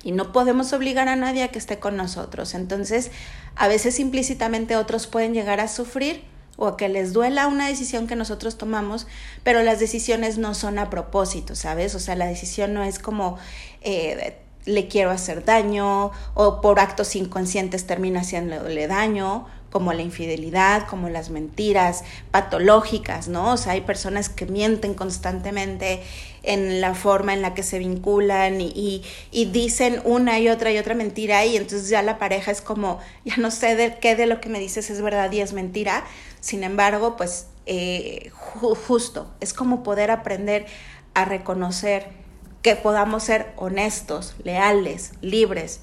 Y 0.02 0.14
no 0.14 0.32
podemos 0.32 0.72
obligar 0.72 1.10
a 1.10 1.18
nadie 1.18 1.44
a 1.44 1.50
que 1.50 1.60
esté 1.60 1.80
con 1.80 1.98
nosotros. 1.98 2.54
Entonces, 2.54 3.12
a 3.56 3.68
veces 3.68 4.00
implícitamente 4.00 4.78
otros 4.78 5.08
pueden 5.08 5.34
llegar 5.34 5.60
a 5.60 5.68
sufrir 5.68 6.24
o 6.58 6.78
que 6.78 6.90
les 6.90 7.14
duela 7.14 7.48
una 7.48 7.68
decisión 7.68 8.08
que 8.08 8.16
nosotros 8.16 8.58
tomamos, 8.58 9.08
pero 9.44 9.64
las 9.64 9.80
decisiones 9.80 10.38
no 10.38 10.54
son 10.54 10.80
a 10.80 10.90
propósito, 10.90 11.56
¿sabes? 11.56 11.96
O 11.96 12.00
sea, 12.00 12.16
la 12.16 12.28
decisión 12.28 12.74
no 12.74 12.84
es 12.84 13.00
como 13.00 13.38
eh, 13.82 14.38
le 14.66 14.88
quiero 14.88 15.12
hacer 15.12 15.44
daño 15.44 16.12
o 16.34 16.62
por 16.62 16.80
actos 16.80 17.16
inconscientes 17.16 17.86
termina 17.86 18.22
haciéndole 18.22 18.88
daño, 18.88 19.46
como 19.74 19.92
la 19.92 20.04
infidelidad, 20.04 20.86
como 20.86 21.10
las 21.10 21.32
mentiras 21.32 22.04
patológicas, 22.30 23.28
¿no? 23.28 23.54
O 23.54 23.58
sea, 23.58 23.72
hay 23.72 23.82
personas 23.82 24.30
que 24.30 24.46
mienten 24.46 24.94
constantemente 24.94 26.04
en 26.44 26.80
la 26.80 26.94
forma 26.94 27.34
en 27.34 27.42
la 27.42 27.56
que 27.56 27.64
se 27.64 27.80
vinculan 27.80 28.62
y, 28.62 29.04
dicen 29.32 30.00
una 30.06 30.40
y 30.40 30.48
otra 30.50 30.72
y 30.72 30.78
otra 30.78 30.94
mentira 30.94 31.44
y 31.46 31.58
entonces 31.58 31.90
ya 31.90 32.04
la 32.04 32.20
pareja 32.20 32.52
es 32.52 32.62
como, 32.62 33.00
ya 33.26 33.38
no 33.38 33.50
sé 33.50 33.76
de 33.76 33.98
qué 33.98 34.16
de 34.16 34.28
lo 34.28 34.40
que 34.40 34.48
me 34.48 34.60
dices 34.60 34.92
es 34.92 35.02
verdad 35.02 35.32
y 35.32 35.42
es 35.42 35.54
mentira. 35.54 36.06
Sin 36.40 36.64
embargo, 36.64 37.18
pues 37.18 37.48
eh, 37.66 38.30
justo, 38.32 39.34
es 39.40 39.56
como 39.56 39.82
poder 39.82 40.12
aprender 40.12 40.68
a 41.16 41.26
reconocer 41.26 42.10
que 42.62 42.76
podamos 42.76 43.24
ser 43.24 43.54
honestos, 43.58 44.36
leales, 44.44 45.14
libres 45.22 45.80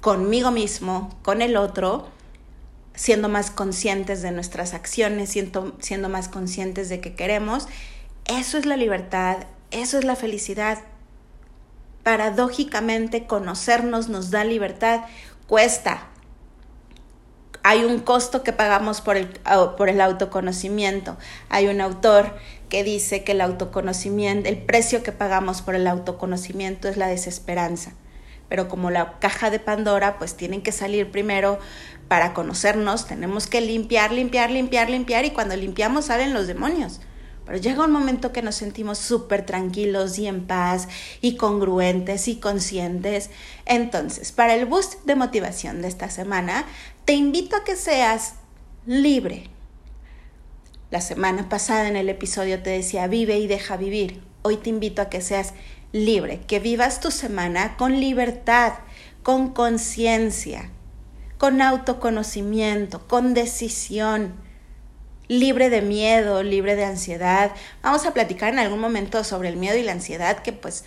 conmigo 0.00 0.50
mismo, 0.50 1.10
con 1.20 1.42
el 1.42 1.58
otro, 1.58 2.06
siendo 2.94 3.28
más 3.28 3.50
conscientes 3.50 4.22
de 4.22 4.30
nuestras 4.30 4.74
acciones, 4.74 5.30
siendo, 5.30 5.76
siendo 5.80 6.08
más 6.08 6.28
conscientes 6.28 6.88
de 6.88 7.00
que 7.00 7.14
queremos. 7.14 7.66
Eso 8.26 8.58
es 8.58 8.66
la 8.66 8.76
libertad, 8.76 9.38
eso 9.70 9.98
es 9.98 10.04
la 10.04 10.16
felicidad. 10.16 10.78
Paradójicamente, 12.02 13.26
conocernos 13.26 14.08
nos 14.08 14.30
da 14.30 14.44
libertad. 14.44 15.02
Cuesta. 15.46 16.08
Hay 17.64 17.84
un 17.84 18.00
costo 18.00 18.42
que 18.42 18.52
pagamos 18.52 19.00
por 19.00 19.16
el, 19.16 19.28
por 19.76 19.88
el 19.88 20.00
autoconocimiento. 20.00 21.16
Hay 21.48 21.68
un 21.68 21.80
autor 21.80 22.36
que 22.68 22.82
dice 22.82 23.22
que 23.22 23.32
el 23.32 23.40
autoconocimiento, 23.40 24.48
el 24.48 24.58
precio 24.58 25.02
que 25.02 25.12
pagamos 25.12 25.62
por 25.62 25.76
el 25.76 25.86
autoconocimiento 25.86 26.88
es 26.88 26.96
la 26.96 27.06
desesperanza. 27.06 27.92
Pero 28.52 28.68
como 28.68 28.90
la 28.90 29.18
caja 29.18 29.48
de 29.48 29.60
Pandora, 29.60 30.18
pues 30.18 30.36
tienen 30.36 30.60
que 30.60 30.72
salir 30.72 31.10
primero 31.10 31.58
para 32.06 32.34
conocernos 32.34 33.06
tenemos 33.06 33.46
que 33.46 33.62
limpiar, 33.62 34.12
limpiar, 34.12 34.50
limpiar, 34.50 34.90
limpiar 34.90 35.24
y 35.24 35.30
cuando 35.30 35.56
limpiamos 35.56 36.04
salen 36.04 36.34
los 36.34 36.46
demonios. 36.46 37.00
Pero 37.46 37.56
llega 37.56 37.82
un 37.82 37.92
momento 37.92 38.30
que 38.30 38.42
nos 38.42 38.56
sentimos 38.56 38.98
súper 38.98 39.46
tranquilos 39.46 40.18
y 40.18 40.26
en 40.26 40.46
paz 40.46 40.88
y 41.22 41.38
congruentes 41.38 42.28
y 42.28 42.36
conscientes. 42.40 43.30
Entonces, 43.64 44.32
para 44.32 44.54
el 44.54 44.66
boost 44.66 45.02
de 45.06 45.16
motivación 45.16 45.80
de 45.80 45.88
esta 45.88 46.10
semana, 46.10 46.66
te 47.06 47.14
invito 47.14 47.56
a 47.56 47.64
que 47.64 47.74
seas 47.74 48.34
libre. 48.84 49.48
La 50.90 51.00
semana 51.00 51.48
pasada 51.48 51.88
en 51.88 51.96
el 51.96 52.10
episodio 52.10 52.62
te 52.62 52.68
decía, 52.68 53.06
vive 53.06 53.38
y 53.38 53.46
deja 53.46 53.78
vivir. 53.78 54.22
Hoy 54.42 54.58
te 54.58 54.68
invito 54.68 55.00
a 55.00 55.08
que 55.08 55.22
seas 55.22 55.54
libre, 55.92 56.40
que 56.46 56.58
vivas 56.58 57.00
tu 57.00 57.10
semana 57.10 57.76
con 57.76 58.00
libertad, 58.00 58.74
con 59.22 59.52
conciencia, 59.52 60.70
con 61.38 61.62
autoconocimiento, 61.62 63.06
con 63.06 63.34
decisión, 63.34 64.34
libre 65.28 65.70
de 65.70 65.82
miedo, 65.82 66.42
libre 66.42 66.76
de 66.76 66.84
ansiedad. 66.84 67.52
Vamos 67.82 68.06
a 68.06 68.12
platicar 68.12 68.52
en 68.52 68.58
algún 68.58 68.80
momento 68.80 69.22
sobre 69.24 69.48
el 69.48 69.56
miedo 69.56 69.76
y 69.76 69.82
la 69.82 69.92
ansiedad 69.92 70.42
que 70.42 70.52
pues 70.52 70.84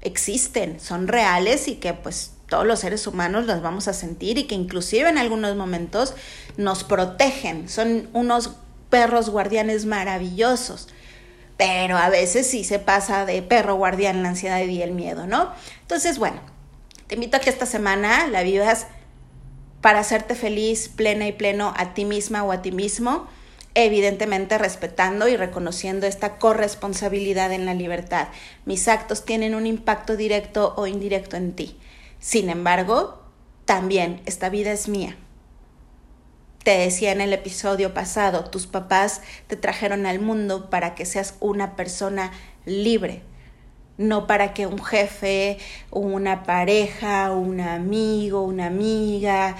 existen, 0.00 0.80
son 0.80 1.08
reales 1.08 1.68
y 1.68 1.76
que 1.76 1.94
pues 1.94 2.32
todos 2.48 2.66
los 2.66 2.80
seres 2.80 3.06
humanos 3.06 3.46
las 3.46 3.62
vamos 3.62 3.88
a 3.88 3.92
sentir 3.92 4.38
y 4.38 4.44
que 4.44 4.54
inclusive 4.54 5.08
en 5.08 5.18
algunos 5.18 5.56
momentos 5.56 6.14
nos 6.56 6.84
protegen. 6.84 7.68
Son 7.68 8.08
unos 8.12 8.52
perros 8.90 9.30
guardianes 9.30 9.84
maravillosos. 9.84 10.88
Pero 11.58 11.98
a 11.98 12.08
veces 12.08 12.46
sí 12.46 12.64
se 12.64 12.78
pasa 12.78 13.26
de 13.26 13.42
perro 13.42 13.74
guardián 13.74 14.22
la 14.22 14.30
ansiedad 14.30 14.60
y 14.60 14.80
el 14.80 14.92
miedo, 14.92 15.26
¿no? 15.26 15.52
Entonces, 15.82 16.18
bueno, 16.18 16.40
te 17.06 17.16
invito 17.16 17.36
a 17.36 17.40
que 17.40 17.50
esta 17.50 17.66
semana 17.66 18.26
la 18.28 18.42
vivas 18.42 18.86
para 19.80 19.98
hacerte 19.98 20.34
feliz, 20.34 20.88
plena 20.88 21.26
y 21.26 21.32
pleno 21.32 21.74
a 21.76 21.94
ti 21.94 22.04
misma 22.04 22.44
o 22.44 22.52
a 22.52 22.62
ti 22.62 22.72
mismo, 22.72 23.26
evidentemente 23.74 24.56
respetando 24.56 25.28
y 25.28 25.36
reconociendo 25.36 26.06
esta 26.06 26.38
corresponsabilidad 26.38 27.52
en 27.52 27.66
la 27.66 27.74
libertad. 27.74 28.28
Mis 28.64 28.88
actos 28.88 29.24
tienen 29.24 29.54
un 29.54 29.66
impacto 29.66 30.16
directo 30.16 30.74
o 30.76 30.86
indirecto 30.86 31.36
en 31.36 31.52
ti. 31.52 31.76
Sin 32.20 32.50
embargo, 32.50 33.22
también 33.64 34.22
esta 34.26 34.48
vida 34.48 34.72
es 34.72 34.88
mía. 34.88 35.16
Te 36.62 36.78
decía 36.78 37.12
en 37.12 37.20
el 37.20 37.32
episodio 37.32 37.94
pasado, 37.94 38.44
tus 38.44 38.66
papás 38.66 39.22
te 39.46 39.56
trajeron 39.56 40.06
al 40.06 40.20
mundo 40.20 40.70
para 40.70 40.94
que 40.94 41.06
seas 41.06 41.34
una 41.40 41.76
persona 41.76 42.32
libre, 42.64 43.22
no 43.96 44.26
para 44.26 44.54
que 44.54 44.66
un 44.66 44.82
jefe, 44.82 45.58
una 45.90 46.42
pareja, 46.42 47.32
un 47.32 47.60
amigo, 47.60 48.42
una 48.42 48.66
amiga 48.66 49.56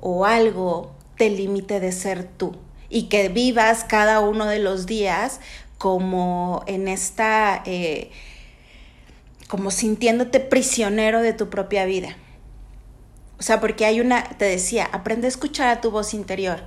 o 0.00 0.24
algo 0.24 0.92
te 1.16 1.30
limite 1.30 1.80
de 1.80 1.92
ser 1.92 2.24
tú 2.24 2.56
y 2.88 3.04
que 3.04 3.28
vivas 3.28 3.84
cada 3.84 4.20
uno 4.20 4.46
de 4.46 4.60
los 4.60 4.86
días 4.86 5.40
como 5.76 6.62
en 6.66 6.88
esta, 6.88 7.62
eh, 7.66 8.10
como 9.48 9.70
sintiéndote 9.70 10.40
prisionero 10.40 11.22
de 11.22 11.32
tu 11.32 11.48
propia 11.50 11.84
vida. 11.84 12.16
O 13.38 13.42
sea, 13.42 13.60
porque 13.60 13.84
hay 13.84 14.00
una, 14.00 14.24
te 14.24 14.44
decía, 14.44 14.88
aprende 14.92 15.26
a 15.26 15.28
escuchar 15.28 15.68
a 15.68 15.80
tu 15.80 15.90
voz 15.90 16.12
interior. 16.12 16.60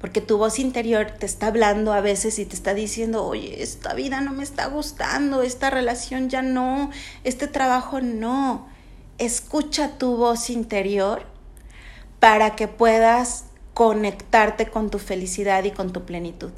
Porque 0.00 0.20
tu 0.20 0.38
voz 0.38 0.58
interior 0.58 1.12
te 1.18 1.26
está 1.26 1.46
hablando 1.48 1.92
a 1.92 2.00
veces 2.00 2.38
y 2.38 2.44
te 2.44 2.54
está 2.54 2.74
diciendo, 2.74 3.24
oye, 3.24 3.62
esta 3.62 3.94
vida 3.94 4.20
no 4.20 4.32
me 4.32 4.44
está 4.44 4.66
gustando, 4.66 5.42
esta 5.42 5.70
relación 5.70 6.28
ya 6.28 6.42
no, 6.42 6.90
este 7.24 7.48
trabajo 7.48 8.00
no. 8.00 8.68
Escucha 9.18 9.96
tu 9.98 10.16
voz 10.16 10.50
interior 10.50 11.26
para 12.20 12.54
que 12.54 12.68
puedas 12.68 13.46
conectarte 13.72 14.66
con 14.66 14.90
tu 14.90 14.98
felicidad 14.98 15.64
y 15.64 15.72
con 15.72 15.92
tu 15.92 16.04
plenitud. 16.04 16.50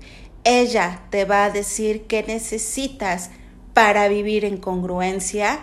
Ella 0.45 1.03
te 1.11 1.25
va 1.25 1.45
a 1.45 1.51
decir 1.51 2.07
qué 2.07 2.23
necesitas 2.23 3.31
para 3.73 4.09
vivir 4.09 4.45
en 4.45 4.59
congruencia 4.59 5.61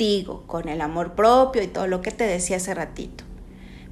contigo, 0.00 0.44
con 0.46 0.70
el 0.70 0.80
amor 0.80 1.14
propio 1.14 1.62
y 1.62 1.66
todo 1.66 1.86
lo 1.86 2.00
que 2.00 2.10
te 2.10 2.24
decía 2.24 2.56
hace 2.56 2.72
ratito. 2.72 3.22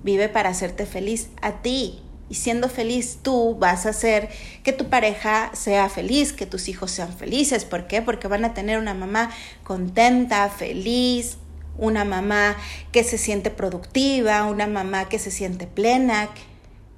Vive 0.02 0.30
para 0.30 0.48
hacerte 0.48 0.86
feliz 0.86 1.28
a 1.42 1.60
ti. 1.60 2.00
Y 2.30 2.34
siendo 2.34 2.70
feliz 2.70 3.18
tú 3.22 3.56
vas 3.58 3.84
a 3.84 3.90
hacer 3.90 4.30
que 4.62 4.72
tu 4.72 4.88
pareja 4.88 5.50
sea 5.52 5.90
feliz, 5.90 6.32
que 6.32 6.46
tus 6.46 6.68
hijos 6.68 6.92
sean 6.92 7.12
felices. 7.12 7.66
¿Por 7.66 7.86
qué? 7.86 8.00
Porque 8.00 8.26
van 8.26 8.46
a 8.46 8.54
tener 8.54 8.78
una 8.78 8.94
mamá 8.94 9.30
contenta, 9.64 10.48
feliz, 10.48 11.36
una 11.76 12.06
mamá 12.06 12.56
que 12.90 13.04
se 13.04 13.18
siente 13.18 13.50
productiva, 13.50 14.44
una 14.44 14.66
mamá 14.66 15.10
que 15.10 15.18
se 15.18 15.30
siente 15.30 15.66
plena. 15.66 16.30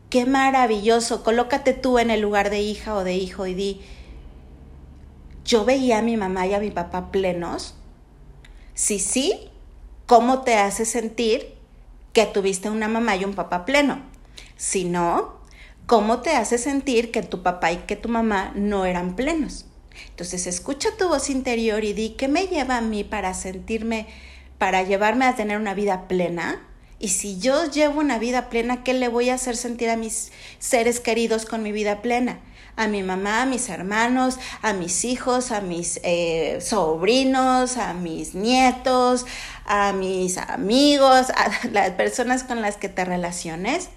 Qué 0.08 0.24
maravilloso. 0.24 1.24
Colócate 1.24 1.72
tú 1.72 1.98
en 1.98 2.10
el 2.10 2.20
lugar 2.20 2.48
de 2.48 2.60
hija 2.60 2.94
o 2.94 3.02
de 3.02 3.14
hijo 3.14 3.48
y 3.48 3.54
di, 3.54 3.80
yo 5.44 5.64
veía 5.64 5.98
a 5.98 6.02
mi 6.02 6.16
mamá 6.16 6.46
y 6.46 6.54
a 6.54 6.60
mi 6.60 6.70
papá 6.70 7.10
plenos. 7.10 7.74
Si 8.80 8.99
sí, 8.99 9.50
¿cómo 10.06 10.40
te 10.40 10.54
hace 10.54 10.87
sentir 10.87 11.52
que 12.14 12.25
tuviste 12.25 12.70
una 12.70 12.88
mamá 12.88 13.14
y 13.14 13.26
un 13.26 13.34
papá 13.34 13.66
pleno? 13.66 14.00
Si 14.56 14.87
no, 14.87 15.34
¿cómo 15.84 16.20
te 16.22 16.30
hace 16.30 16.56
sentir 16.56 17.10
que 17.10 17.22
tu 17.22 17.42
papá 17.42 17.72
y 17.72 17.76
que 17.76 17.96
tu 17.96 18.08
mamá 18.08 18.52
no 18.54 18.87
eran 18.87 19.16
plenos? 19.16 19.66
Entonces 20.08 20.46
escucha 20.46 20.88
tu 20.96 21.08
voz 21.08 21.28
interior 21.28 21.84
y 21.84 21.92
di, 21.92 22.14
¿qué 22.16 22.26
me 22.26 22.46
lleva 22.46 22.78
a 22.78 22.80
mí 22.80 23.04
para 23.04 23.34
sentirme 23.34 24.06
para 24.56 24.82
llevarme 24.82 25.26
a 25.26 25.37
tener 25.37 25.58
una 25.58 25.75
vida 25.75 26.08
plena. 26.08 26.66
Y 26.99 27.08
si 27.08 27.38
yo 27.38 27.70
llevo 27.70 28.00
una 28.00 28.18
vida 28.18 28.49
plena, 28.49 28.82
¿qué 28.82 28.94
le 28.94 29.08
voy 29.08 29.28
a 29.28 29.34
hacer 29.34 29.58
sentir 29.58 29.90
a 29.90 29.96
mis 29.96 30.32
seres 30.58 31.00
queridos 31.00 31.44
con 31.44 31.62
mi 31.62 31.70
vida 31.70 32.00
plena? 32.00 32.40
A 32.76 32.86
mi 32.86 33.02
mamá, 33.02 33.42
a 33.42 33.46
mis 33.46 33.68
hermanos, 33.68 34.38
a 34.62 34.72
mis 34.72 35.04
hijos, 35.04 35.52
a 35.52 35.60
mis 35.60 36.00
eh, 36.02 36.58
sobrinos, 36.60 37.76
a 37.76 37.92
mis 37.94 38.34
nietos, 38.34 39.26
a 39.66 39.92
mis 39.92 40.38
amigos, 40.38 41.30
a 41.30 41.68
las 41.72 41.90
personas 41.90 42.44
con 42.44 42.62
las 42.62 42.76
que 42.76 42.88
te 42.88 43.04
relaciones. 43.04 43.88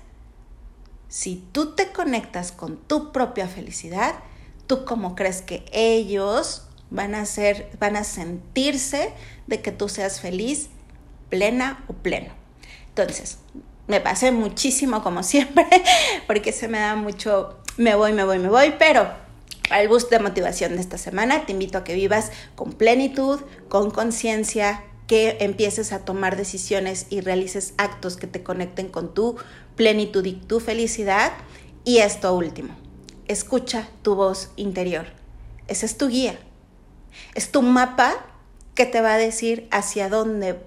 Si 1.08 1.44
tú 1.52 1.76
te 1.76 1.92
conectas 1.92 2.52
con 2.52 2.78
tu 2.78 3.12
propia 3.12 3.48
felicidad, 3.48 4.16
¿tú 4.68 4.86
cómo 4.86 5.16
crees 5.16 5.42
que 5.42 5.64
ellos 5.72 6.68
van 6.94 7.16
a 7.16 7.26
ser, 7.26 7.70
van 7.80 7.96
a 7.96 8.04
sentirse 8.04 9.12
de 9.48 9.62
que 9.62 9.72
tú 9.72 9.90
seas 9.90 10.22
feliz, 10.22 10.70
plena 11.30 11.84
o 11.88 11.94
pleno. 11.94 12.32
Entonces, 12.90 13.40
me 13.88 14.00
pasé 14.00 14.32
muchísimo 14.32 15.02
como 15.02 15.24
siempre, 15.24 15.66
porque 16.28 16.52
se 16.52 16.68
me 16.68 16.80
da 16.80 16.96
mucho, 16.96 17.60
me 17.78 17.96
voy, 17.96 18.14
me 18.14 18.24
voy, 18.24 18.40
me 18.40 18.50
voy, 18.50 18.76
pero 18.78 19.08
al 19.70 19.88
bus 19.88 20.10
de 20.10 20.20
motivación 20.20 20.76
de 20.76 20.82
esta 20.82 20.98
semana 20.98 21.46
te 21.46 21.52
invito 21.52 21.78
a 21.78 21.84
que 21.84 21.96
vivas 21.96 22.32
con 22.56 22.74
plenitud, 22.74 23.40
con 23.70 23.92
conciencia, 23.92 24.84
que 25.08 25.38
empieces 25.42 25.92
a 25.92 26.06
tomar 26.06 26.38
decisiones 26.38 27.08
y 27.10 27.22
realices 27.22 27.74
actos 27.78 28.16
que 28.16 28.28
te 28.28 28.44
conecten 28.44 28.88
con 28.88 29.14
tu 29.14 29.36
plenitud 29.76 30.26
y 30.26 30.34
tu 30.34 30.60
felicidad. 30.60 31.34
Y 31.84 31.98
esto 31.98 32.34
último, 32.34 32.76
escucha 33.28 33.90
tu 34.02 34.16
voz 34.16 34.52
interior. 34.56 35.08
Esa 35.68 35.86
es 35.86 35.98
tu 35.98 36.08
guía. 36.08 36.38
Es 37.36 37.52
tu 37.52 37.62
mapa 37.62 38.14
que 38.76 38.86
te 38.86 39.02
va 39.02 39.16
a 39.16 39.18
decir 39.18 39.68
hacia 39.72 40.10
dónde 40.10 40.60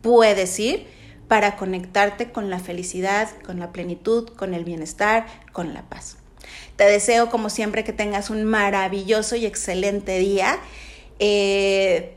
puedes 0.00 0.58
ir 0.58 0.86
para 1.28 1.56
conectarte 1.56 2.30
con 2.30 2.50
la 2.50 2.58
felicidad, 2.58 3.28
con 3.44 3.58
la 3.58 3.72
plenitud, 3.72 4.28
con 4.28 4.54
el 4.54 4.64
bienestar, 4.64 5.26
con 5.54 5.72
la 5.72 5.80
paz. 5.82 6.18
Te 6.76 6.84
deseo 6.84 7.30
como 7.30 7.48
siempre 7.48 7.84
que 7.84 7.94
tengas 7.94 8.28
un 8.28 8.44
maravilloso 8.44 9.36
y 9.36 9.46
excelente 9.46 10.18
día. 10.18 10.58
Eh, 11.18 12.16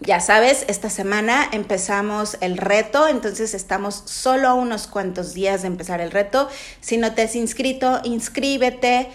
ya 0.00 0.20
sabes, 0.20 0.64
esta 0.68 0.90
semana 0.90 1.48
empezamos 1.52 2.36
el 2.40 2.58
reto, 2.58 3.08
entonces 3.08 3.54
estamos 3.54 4.02
solo 4.04 4.48
a 4.48 4.54
unos 4.54 4.86
cuantos 4.86 5.32
días 5.32 5.62
de 5.62 5.68
empezar 5.68 6.00
el 6.00 6.10
reto. 6.10 6.48
Si 6.80 6.96
no 6.96 7.14
te 7.14 7.22
has 7.22 7.34
inscrito, 7.34 8.00
inscríbete. 8.04 9.08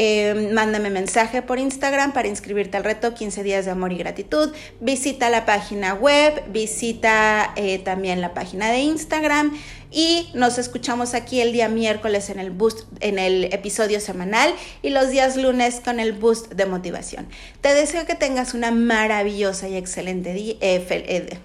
Eh, 0.00 0.52
mándame 0.52 0.90
mensaje 0.90 1.42
por 1.42 1.58
Instagram 1.58 2.12
para 2.12 2.28
inscribirte 2.28 2.76
al 2.76 2.84
reto 2.84 3.14
15 3.14 3.42
días 3.42 3.64
de 3.64 3.72
amor 3.72 3.92
y 3.92 3.96
gratitud. 3.96 4.52
Visita 4.78 5.28
la 5.28 5.44
página 5.44 5.92
web, 5.94 6.40
visita 6.52 7.52
eh, 7.56 7.80
también 7.80 8.20
la 8.20 8.32
página 8.32 8.70
de 8.70 8.78
Instagram 8.78 9.58
y 9.90 10.30
nos 10.34 10.56
escuchamos 10.58 11.14
aquí 11.14 11.40
el 11.40 11.52
día 11.52 11.68
miércoles 11.68 12.30
en 12.30 12.38
el 12.38 12.52
boost, 12.52 12.86
en 13.00 13.18
el 13.18 13.52
episodio 13.52 13.98
semanal 13.98 14.54
y 14.82 14.90
los 14.90 15.10
días 15.10 15.36
lunes 15.36 15.80
con 15.84 15.98
el 15.98 16.12
boost 16.12 16.52
de 16.52 16.66
motivación. 16.66 17.28
Te 17.60 17.74
deseo 17.74 18.06
que 18.06 18.14
tengas 18.14 18.54
una 18.54 18.70
maravillosa 18.70 19.66
y 19.66 19.74
excelente 19.74 20.32
día. 20.32 20.54
Eh, 20.60 21.40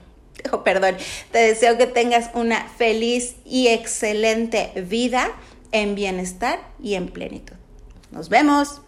perdón, 0.64 0.96
te 1.32 1.40
deseo 1.40 1.80
que 1.80 1.88
tengas 1.88 2.30
una 2.36 2.68
feliz 2.78 3.34
y 3.46 3.70
excelente 3.70 4.74
vida 4.76 5.32
en 5.72 5.96
bienestar 5.96 6.60
y 6.80 6.94
en 6.94 7.08
plenitud. 7.08 7.63
Nos 8.14 8.30
vemos. 8.30 8.80